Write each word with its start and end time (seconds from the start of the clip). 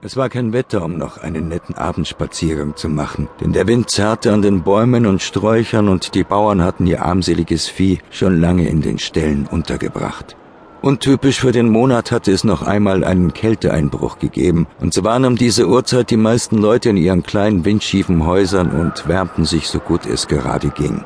Es 0.00 0.16
war 0.16 0.28
kein 0.28 0.52
Wetter, 0.52 0.84
um 0.84 0.96
noch 0.96 1.18
einen 1.18 1.48
netten 1.48 1.74
Abendspaziergang 1.74 2.76
zu 2.76 2.88
machen, 2.88 3.28
denn 3.40 3.52
der 3.52 3.66
Wind 3.66 3.90
zerrte 3.90 4.32
an 4.32 4.42
den 4.42 4.62
Bäumen 4.62 5.06
und 5.06 5.22
Sträuchern 5.22 5.88
und 5.88 6.14
die 6.14 6.22
Bauern 6.22 6.62
hatten 6.62 6.86
ihr 6.86 7.04
armseliges 7.04 7.66
Vieh 7.66 7.98
schon 8.10 8.40
lange 8.40 8.68
in 8.68 8.80
den 8.80 9.00
Ställen 9.00 9.48
untergebracht. 9.50 10.36
Untypisch 10.82 11.40
für 11.40 11.50
den 11.50 11.68
Monat 11.68 12.12
hatte 12.12 12.30
es 12.30 12.44
noch 12.44 12.62
einmal 12.62 13.02
einen 13.02 13.34
Kälteeinbruch 13.34 14.20
gegeben, 14.20 14.68
und 14.78 14.94
so 14.94 15.02
waren 15.02 15.24
um 15.24 15.34
diese 15.34 15.66
Uhrzeit 15.66 16.10
die 16.10 16.16
meisten 16.16 16.58
Leute 16.58 16.90
in 16.90 16.96
ihren 16.96 17.24
kleinen 17.24 17.64
windschiefen 17.64 18.24
Häusern 18.24 18.70
und 18.70 19.08
wärmten 19.08 19.46
sich 19.46 19.66
so 19.66 19.80
gut 19.80 20.06
es 20.06 20.28
gerade 20.28 20.68
ging. 20.68 21.04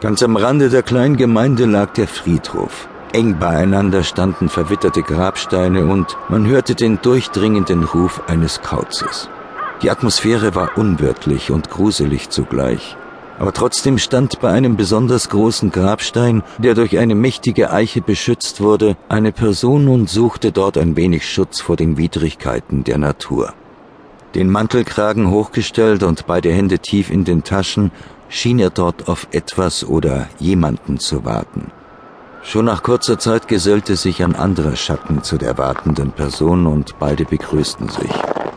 Ganz 0.00 0.24
am 0.24 0.34
Rande 0.34 0.70
der 0.70 0.82
kleinen 0.82 1.16
Gemeinde 1.16 1.66
lag 1.66 1.92
der 1.92 2.08
Friedhof. 2.08 2.88
Eng 3.14 3.38
beieinander 3.38 4.02
standen 4.02 4.48
verwitterte 4.48 5.02
Grabsteine 5.02 5.86
und 5.86 6.16
man 6.28 6.48
hörte 6.48 6.74
den 6.74 7.00
durchdringenden 7.00 7.84
Ruf 7.84 8.20
eines 8.26 8.60
Kauzes. 8.60 9.30
Die 9.82 9.90
Atmosphäre 9.90 10.56
war 10.56 10.76
unwirtlich 10.76 11.52
und 11.52 11.70
gruselig 11.70 12.30
zugleich. 12.30 12.96
Aber 13.38 13.52
trotzdem 13.52 13.98
stand 13.98 14.40
bei 14.40 14.50
einem 14.50 14.76
besonders 14.76 15.28
großen 15.28 15.70
Grabstein, 15.70 16.42
der 16.58 16.74
durch 16.74 16.98
eine 16.98 17.14
mächtige 17.14 17.70
Eiche 17.70 18.00
beschützt 18.00 18.60
wurde, 18.60 18.96
eine 19.08 19.30
Person 19.30 19.86
und 19.86 20.10
suchte 20.10 20.50
dort 20.50 20.76
ein 20.76 20.96
wenig 20.96 21.32
Schutz 21.32 21.60
vor 21.60 21.76
den 21.76 21.96
Widrigkeiten 21.96 22.82
der 22.82 22.98
Natur. 22.98 23.54
Den 24.34 24.50
Mantelkragen 24.50 25.30
hochgestellt 25.30 26.02
und 26.02 26.26
beide 26.26 26.50
Hände 26.50 26.80
tief 26.80 27.10
in 27.10 27.22
den 27.22 27.44
Taschen, 27.44 27.92
schien 28.28 28.58
er 28.58 28.70
dort 28.70 29.08
auf 29.08 29.28
etwas 29.30 29.84
oder 29.84 30.26
jemanden 30.40 30.98
zu 30.98 31.24
warten. 31.24 31.70
Schon 32.46 32.66
nach 32.66 32.82
kurzer 32.82 33.18
Zeit 33.18 33.48
gesellte 33.48 33.96
sich 33.96 34.22
ein 34.22 34.36
anderer 34.36 34.76
Schatten 34.76 35.22
zu 35.22 35.38
der 35.38 35.56
wartenden 35.56 36.12
Person 36.12 36.66
und 36.66 36.98
beide 36.98 37.24
begrüßten 37.24 37.88
sich. 37.88 38.10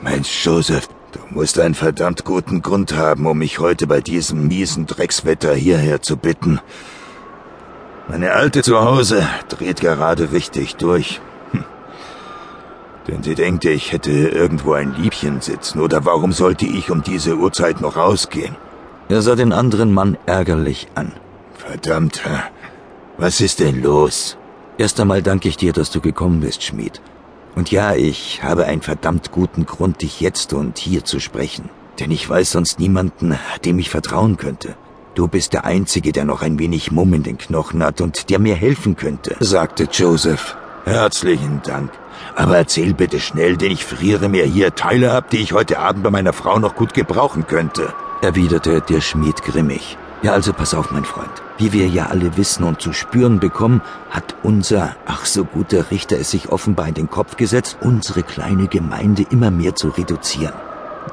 Mensch, 0.03 0.45
Joseph, 0.45 0.89
du 1.13 1.19
musst 1.29 1.57
einen 1.57 1.73
verdammt 1.73 2.25
guten 2.25 2.61
Grund 2.61 2.95
haben, 2.95 3.25
um 3.25 3.37
mich 3.39 3.59
heute 3.59 3.87
bei 3.87 4.01
diesem 4.01 4.49
miesen 4.49 4.87
Dreckswetter 4.87 5.55
hierher 5.55 6.01
zu 6.01 6.17
bitten. 6.17 6.59
Meine 8.09 8.33
Alte 8.33 8.61
zu 8.61 8.81
Hause 8.81 9.25
dreht 9.47 9.79
gerade 9.79 10.33
richtig 10.33 10.75
durch. 10.75 11.21
Hm. 11.51 11.63
Denn 13.07 13.23
sie 13.23 13.35
denkt, 13.35 13.63
ich 13.63 13.93
hätte 13.93 14.11
irgendwo 14.11 14.73
ein 14.73 14.95
Liebchen 14.95 15.39
sitzen, 15.39 15.79
oder 15.79 16.03
warum 16.03 16.33
sollte 16.33 16.65
ich 16.65 16.91
um 16.91 17.03
diese 17.03 17.37
Uhrzeit 17.37 17.79
noch 17.79 17.95
rausgehen? 17.95 18.57
Er 19.07 19.21
sah 19.21 19.35
den 19.35 19.53
anderen 19.53 19.93
Mann 19.93 20.17
ärgerlich 20.25 20.87
an. 20.93 21.13
Verdammt, 21.57 22.21
was 23.17 23.41
ist 23.41 23.59
denn 23.59 23.81
los? 23.81 24.37
Erst 24.77 24.99
einmal 24.99 25.23
danke 25.23 25.49
ich 25.49 25.57
dir, 25.57 25.73
dass 25.73 25.89
du 25.89 26.01
gekommen 26.01 26.41
bist, 26.41 26.63
Schmied. 26.63 27.01
Und 27.55 27.71
ja, 27.71 27.95
ich 27.95 28.43
habe 28.43 28.65
einen 28.65 28.83
verdammt 28.83 29.31
guten 29.31 29.65
Grund, 29.65 30.03
dich 30.03 30.21
jetzt 30.21 30.53
und 30.53 30.77
hier 30.77 31.03
zu 31.03 31.19
sprechen. 31.19 31.69
Denn 31.99 32.11
ich 32.11 32.29
weiß 32.29 32.51
sonst 32.51 32.79
niemanden, 32.79 33.37
dem 33.65 33.79
ich 33.79 33.89
vertrauen 33.89 34.37
könnte. 34.37 34.75
Du 35.15 35.27
bist 35.27 35.53
der 35.53 35.65
Einzige, 35.65 36.11
der 36.11 36.25
noch 36.25 36.43
ein 36.43 36.59
wenig 36.59 36.91
Mumm 36.91 37.15
in 37.15 37.23
den 37.23 37.39
Knochen 37.39 37.83
hat 37.83 38.01
und 38.01 38.29
der 38.29 38.37
mir 38.37 38.53
helfen 38.53 38.95
könnte, 38.95 39.35
sagte 39.39 39.87
Joseph. 39.91 40.55
Herzlichen 40.85 41.61
Dank. 41.63 41.91
Aber 42.35 42.55
erzähl 42.55 42.93
bitte 42.93 43.19
schnell, 43.19 43.57
denn 43.57 43.71
ich 43.71 43.83
friere 43.83 44.29
mir 44.29 44.45
hier 44.45 44.75
Teile 44.75 45.13
ab, 45.13 45.31
die 45.31 45.37
ich 45.37 45.53
heute 45.53 45.79
Abend 45.79 46.03
bei 46.03 46.11
meiner 46.11 46.33
Frau 46.33 46.59
noch 46.59 46.75
gut 46.75 46.93
gebrauchen 46.93 47.47
könnte, 47.47 47.93
erwiderte 48.21 48.81
der 48.81 49.01
Schmied 49.01 49.41
grimmig. 49.41 49.97
Ja, 50.23 50.33
also 50.33 50.51
pass 50.51 50.73
auf, 50.73 50.89
mein 50.91 51.05
Freund. 51.05 51.29
Wie 51.59 51.73
wir 51.73 51.87
ja 51.87 52.07
alle 52.07 52.37
wissen 52.37 52.63
und 52.63 52.81
zu 52.81 52.91
spüren 52.91 53.39
bekommen, 53.39 53.81
hat 54.09 54.35
unser, 54.41 54.95
ach 55.05 55.25
so 55.25 55.45
guter 55.45 55.91
Richter 55.91 56.19
es 56.19 56.31
sich 56.31 56.49
offenbar 56.49 56.87
in 56.87 56.95
den 56.95 57.09
Kopf 57.09 57.37
gesetzt, 57.37 57.77
unsere 57.81 58.23
kleine 58.23 58.67
Gemeinde 58.67 59.25
immer 59.29 59.51
mehr 59.51 59.75
zu 59.75 59.89
reduzieren. 59.89 60.53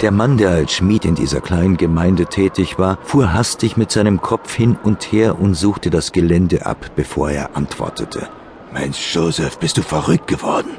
Der 0.00 0.10
Mann, 0.10 0.38
der 0.38 0.50
als 0.50 0.72
Schmied 0.72 1.04
in 1.04 1.14
dieser 1.14 1.40
kleinen 1.40 1.76
Gemeinde 1.76 2.26
tätig 2.26 2.78
war, 2.78 2.98
fuhr 3.02 3.32
hastig 3.32 3.76
mit 3.76 3.92
seinem 3.92 4.20
Kopf 4.20 4.52
hin 4.54 4.76
und 4.82 5.12
her 5.12 5.38
und 5.38 5.54
suchte 5.54 5.90
das 5.90 6.10
Gelände 6.10 6.66
ab, 6.66 6.90
bevor 6.96 7.30
er 7.30 7.56
antwortete. 7.56 8.28
Mensch, 8.72 9.14
Joseph, 9.14 9.58
bist 9.58 9.76
du 9.76 9.82
verrückt 9.82 10.26
geworden? 10.26 10.70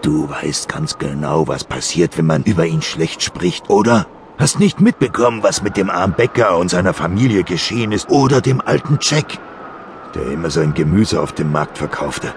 Du 0.00 0.30
weißt 0.30 0.68
ganz 0.68 0.96
genau, 0.98 1.46
was 1.48 1.64
passiert, 1.64 2.16
wenn 2.16 2.26
man 2.26 2.44
über 2.44 2.66
ihn 2.66 2.82
schlecht 2.82 3.22
spricht, 3.22 3.68
oder? 3.68 4.06
Hast 4.38 4.58
nicht 4.58 4.80
mitbekommen, 4.80 5.42
was 5.42 5.62
mit 5.62 5.76
dem 5.76 5.90
armen 5.90 6.14
Bäcker 6.14 6.56
und 6.58 6.68
seiner 6.68 6.92
Familie 6.92 7.44
geschehen 7.44 7.92
ist 7.92 8.10
oder 8.10 8.40
dem 8.40 8.60
alten 8.60 8.98
Jack, 9.00 9.38
der 10.14 10.26
immer 10.26 10.50
sein 10.50 10.74
Gemüse 10.74 11.20
auf 11.20 11.32
dem 11.32 11.52
Markt 11.52 11.78
verkaufte. 11.78 12.34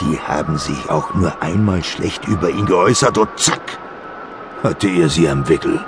Die 0.00 0.18
haben 0.18 0.56
sich 0.58 0.88
auch 0.88 1.14
nur 1.14 1.42
einmal 1.42 1.84
schlecht 1.84 2.26
über 2.26 2.50
ihn 2.50 2.66
geäußert 2.66 3.18
und 3.18 3.28
zack, 3.36 3.78
hatte 4.62 4.88
er 4.88 5.08
sie 5.08 5.28
am 5.28 5.48
Wickel. 5.48 5.84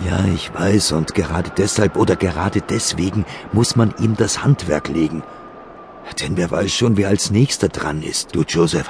Ja, 0.00 0.24
ich 0.32 0.52
weiß, 0.54 0.92
und 0.92 1.14
gerade 1.14 1.50
deshalb 1.56 1.96
oder 1.96 2.16
gerade 2.16 2.60
deswegen 2.60 3.24
muss 3.52 3.76
man 3.76 3.92
ihm 3.98 4.16
das 4.16 4.42
Handwerk 4.42 4.88
legen. 4.88 5.22
Denn 6.20 6.36
wer 6.36 6.50
weiß 6.50 6.72
schon, 6.72 6.96
wer 6.96 7.08
als 7.08 7.30
nächster 7.30 7.68
dran 7.68 8.02
ist. 8.02 8.34
Du, 8.34 8.42
Joseph, 8.42 8.88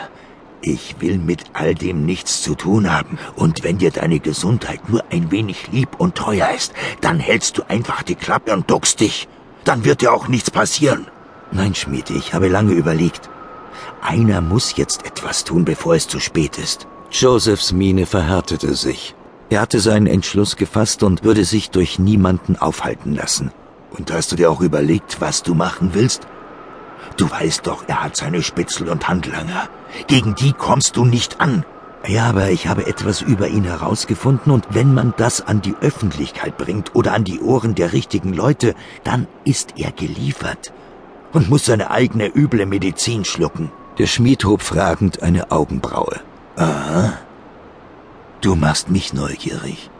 ich 0.62 0.96
will 1.00 1.18
mit 1.18 1.44
all 1.52 1.74
dem 1.74 2.06
nichts 2.06 2.42
zu 2.42 2.54
tun 2.54 2.92
haben. 2.92 3.18
Und 3.36 3.64
wenn 3.64 3.78
dir 3.78 3.90
deine 3.90 4.20
Gesundheit 4.20 4.88
nur 4.88 5.04
ein 5.10 5.30
wenig 5.30 5.70
lieb 5.72 5.88
und 5.98 6.14
teuer 6.14 6.50
ist, 6.54 6.72
dann 7.00 7.18
hältst 7.18 7.58
du 7.58 7.62
einfach 7.68 8.02
die 8.02 8.14
Klappe 8.14 8.52
und 8.52 8.70
duckst 8.70 9.00
dich. 9.00 9.28
Dann 9.64 9.84
wird 9.84 10.00
dir 10.00 10.12
auch 10.12 10.28
nichts 10.28 10.50
passieren. 10.50 11.06
Nein, 11.50 11.74
Schmied, 11.74 12.10
ich 12.10 12.34
habe 12.34 12.48
lange 12.48 12.72
überlegt. 12.72 13.28
Einer 14.00 14.40
muss 14.40 14.76
jetzt 14.76 15.04
etwas 15.04 15.44
tun, 15.44 15.64
bevor 15.64 15.94
es 15.94 16.08
zu 16.08 16.18
spät 16.18 16.58
ist. 16.58 16.86
Josephs 17.10 17.72
Miene 17.72 18.06
verhärtete 18.06 18.74
sich. 18.74 19.14
Er 19.50 19.60
hatte 19.60 19.80
seinen 19.80 20.06
Entschluss 20.06 20.56
gefasst 20.56 21.02
und 21.02 21.24
würde 21.24 21.44
sich 21.44 21.70
durch 21.70 21.98
niemanden 21.98 22.56
aufhalten 22.56 23.14
lassen. 23.14 23.50
Und 23.90 24.10
hast 24.10 24.32
du 24.32 24.36
dir 24.36 24.50
auch 24.50 24.62
überlegt, 24.62 25.20
was 25.20 25.42
du 25.42 25.54
machen 25.54 25.90
willst? 25.92 26.26
Du 27.16 27.30
weißt 27.30 27.66
doch, 27.66 27.84
er 27.86 28.02
hat 28.02 28.16
seine 28.16 28.42
Spitzel 28.42 28.88
und 28.88 29.08
Handlanger. 29.08 29.68
Gegen 30.06 30.34
die 30.34 30.52
kommst 30.52 30.96
du 30.96 31.04
nicht 31.04 31.40
an. 31.40 31.64
Ja, 32.06 32.24
aber 32.30 32.50
ich 32.50 32.66
habe 32.66 32.86
etwas 32.86 33.22
über 33.22 33.48
ihn 33.48 33.64
herausgefunden 33.64 34.52
und 34.52 34.66
wenn 34.70 34.92
man 34.92 35.14
das 35.16 35.40
an 35.40 35.62
die 35.62 35.76
Öffentlichkeit 35.80 36.56
bringt 36.58 36.96
oder 36.96 37.14
an 37.14 37.22
die 37.24 37.40
Ohren 37.40 37.74
der 37.76 37.92
richtigen 37.92 38.32
Leute, 38.32 38.74
dann 39.04 39.28
ist 39.44 39.74
er 39.76 39.92
geliefert 39.92 40.72
und 41.32 41.48
muss 41.48 41.64
seine 41.64 41.90
eigene 41.90 42.26
üble 42.34 42.66
Medizin 42.66 43.24
schlucken. 43.24 43.70
Der 43.98 44.06
Schmied 44.06 44.44
hob 44.44 44.62
fragend 44.62 45.22
eine 45.22 45.52
Augenbraue. 45.52 46.20
Aha. 46.56 47.18
Du 48.40 48.56
machst 48.56 48.90
mich 48.90 49.12
neugierig. 49.12 49.90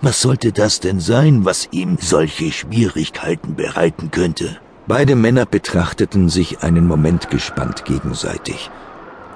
Was 0.00 0.22
sollte 0.22 0.52
das 0.52 0.80
denn 0.80 1.00
sein, 1.00 1.44
was 1.44 1.68
ihm 1.72 1.98
solche 2.00 2.50
Schwierigkeiten 2.52 3.56
bereiten 3.56 4.10
könnte? 4.10 4.58
Beide 4.90 5.14
Männer 5.14 5.46
betrachteten 5.46 6.28
sich 6.28 6.64
einen 6.64 6.88
Moment 6.88 7.30
gespannt 7.30 7.84
gegenseitig. 7.84 8.72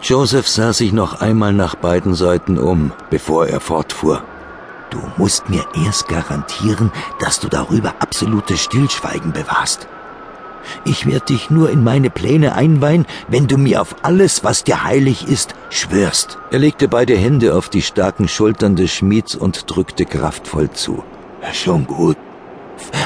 Joseph 0.02 0.48
sah 0.48 0.72
sich 0.72 0.92
noch 0.92 1.20
einmal 1.20 1.52
nach 1.52 1.76
beiden 1.76 2.16
Seiten 2.16 2.58
um, 2.58 2.90
bevor 3.08 3.46
er 3.46 3.60
fortfuhr. 3.60 4.24
Du 4.90 4.98
musst 5.16 5.48
mir 5.48 5.64
erst 5.86 6.08
garantieren, 6.08 6.90
dass 7.20 7.38
du 7.38 7.46
darüber 7.46 7.94
absolutes 8.00 8.64
Stillschweigen 8.64 9.30
bewahrst. 9.30 9.86
Ich 10.84 11.06
werde 11.06 11.26
dich 11.26 11.50
nur 11.50 11.70
in 11.70 11.84
meine 11.84 12.10
Pläne 12.10 12.56
einweihen, 12.56 13.06
wenn 13.28 13.46
du 13.46 13.56
mir 13.56 13.80
auf 13.80 13.94
alles, 14.02 14.42
was 14.42 14.64
dir 14.64 14.82
heilig 14.82 15.28
ist, 15.28 15.54
schwörst. 15.70 16.36
Er 16.50 16.58
legte 16.58 16.88
beide 16.88 17.16
Hände 17.16 17.54
auf 17.54 17.68
die 17.68 17.82
starken 17.82 18.26
Schultern 18.26 18.74
des 18.74 18.92
Schmieds 18.92 19.36
und 19.36 19.70
drückte 19.70 20.04
kraftvoll 20.04 20.70
zu. 20.72 21.04
Schon 21.52 21.86
gut. 21.86 22.16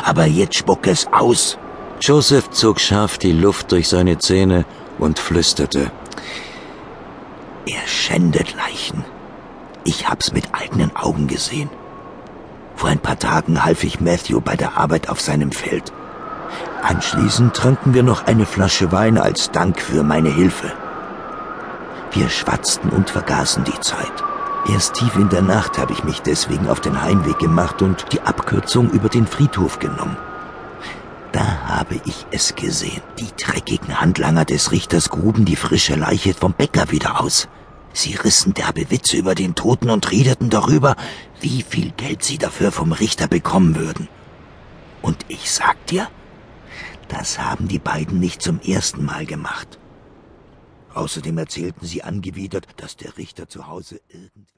Aber 0.03 0.25
jetzt 0.25 0.57
spuck 0.57 0.87
es 0.87 1.07
aus. 1.13 1.59
Joseph 2.01 2.51
zog 2.51 2.81
scharf 2.81 3.19
die 3.19 3.33
Luft 3.33 3.73
durch 3.73 3.89
seine 3.89 4.19
Zähne 4.19 4.65
und 4.99 5.19
flüsterte. 5.19 5.91
Er 7.67 7.87
schändet 7.87 8.55
Leichen. 8.55 9.05
Ich 9.85 10.09
hab's 10.09 10.33
mit 10.33 10.55
eigenen 10.55 10.95
Augen 10.95 11.27
gesehen. 11.27 11.71
Vor 12.77 12.89
ein 12.89 13.00
paar 13.00 13.19
Tagen 13.19 13.65
half 13.65 13.83
ich 13.83 14.00
Matthew 14.00 14.41
bei 14.41 14.55
der 14.55 14.79
Arbeit 14.79 15.09
auf 15.09 15.21
seinem 15.21 15.50
Feld. 15.50 15.93
Anschließend 16.83 17.55
tranken 17.55 17.93
wir 17.95 18.05
noch 18.05 18.27
eine 18.27 18.47
Flasche 18.47 18.93
Wein 18.93 19.19
als 19.19 19.51
Dank 19.51 19.81
für 19.81 20.05
meine 20.05 20.31
Hilfe. 20.31 20.73
Wir 22.12 22.29
schwatzten 22.29 22.91
und 22.91 23.11
vergaßen 23.11 23.65
die 23.65 23.81
Zeit. 23.81 24.25
Erst 24.73 24.94
tief 24.94 25.17
in 25.17 25.29
der 25.29 25.43
Nacht 25.43 25.79
habe 25.79 25.93
ich 25.93 26.05
mich 26.05 26.23
deswegen 26.23 26.69
auf 26.69 26.81
den 26.81 27.03
Heimweg 27.03 27.39
gemacht 27.39 27.83
und 27.83 28.12
die 28.12 28.21
Abkürzung 28.21 28.91
über 28.91 29.09
den 29.09 29.27
Friedhof 29.27 29.79
genommen. 29.79 30.17
Habe 31.79 32.01
ich 32.07 32.27
es 32.33 32.57
gesehen. 32.57 33.03
Die 33.21 33.31
dreckigen 33.41 34.01
Handlanger 34.01 34.45
des 34.45 34.73
Richters 34.73 35.11
gruben 35.11 35.45
die 35.45 35.55
frische 35.55 35.95
Leiche 35.95 36.35
vom 36.35 36.53
Bäcker 36.53 36.91
wieder 36.91 37.21
aus. 37.21 37.47
Sie 37.93 38.15
rissen 38.17 38.53
derbe 38.53 38.91
Witze 38.91 39.17
über 39.17 39.37
den 39.37 39.55
Toten 39.55 39.89
und 39.89 40.11
redeten 40.11 40.51
darüber, 40.51 40.97
wie 41.41 41.63
viel 41.63 41.93
Geld 41.93 42.25
sie 42.25 42.37
dafür 42.37 42.73
vom 42.73 42.91
Richter 42.91 43.29
bekommen 43.29 43.77
würden. 43.77 44.09
Und 45.03 45.25
ich 45.29 45.53
sag 45.53 45.87
dir, 45.87 46.09
das 47.07 47.39
haben 47.39 47.69
die 47.69 47.79
beiden 47.79 48.19
nicht 48.19 48.43
zum 48.43 48.61
ersten 48.61 49.05
Mal 49.05 49.25
gemacht. 49.25 49.79
Außerdem 50.95 51.39
erzählten 51.39 51.87
sie 51.87 52.03
angewidert, 52.03 52.67
dass 52.77 52.97
der 52.97 53.17
Richter 53.17 53.49
zu 53.49 53.69
Hause 53.69 54.01
irgendwie 54.09 54.47